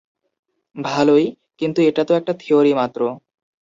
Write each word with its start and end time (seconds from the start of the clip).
ভালোই, 0.75 1.25
কিন্তু 1.59 1.79
এটাতো 1.81 2.11
একটা 2.13 2.33
থিওরি 2.39 2.73
মাত্র। 2.73 3.01